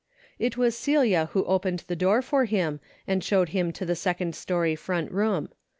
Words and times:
It 0.39 0.57
was 0.57 0.75
Celia 0.75 1.29
who 1.33 1.43
opened 1.45 1.83
the 1.85 1.95
door 1.95 2.23
for 2.23 2.45
him 2.45 2.79
and 3.05 3.23
showed 3.23 3.49
him 3.49 3.71
to 3.73 3.85
the 3.85 3.95
second 3.95 4.33
story 4.35 4.75
front 4.75 5.11
room. 5.11 5.49